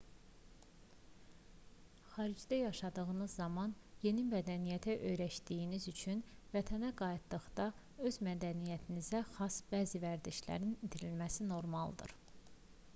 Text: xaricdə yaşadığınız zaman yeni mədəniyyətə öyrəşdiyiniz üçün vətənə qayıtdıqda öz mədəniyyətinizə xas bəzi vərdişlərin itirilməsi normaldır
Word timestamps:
xaricdə 2.13 2.57
yaşadığınız 2.59 3.35
zaman 3.41 3.75
yeni 4.05 4.23
mədəniyyətə 4.29 4.95
öyrəşdiyiniz 5.11 5.85
üçün 5.93 6.23
vətənə 6.55 6.91
qayıtdıqda 7.03 7.67
öz 8.11 8.19
mədəniyyətinizə 8.29 9.23
xas 9.37 9.59
bəzi 9.75 10.05
vərdişlərin 10.09 10.75
itirilməsi 10.89 11.49
normaldır 11.55 12.17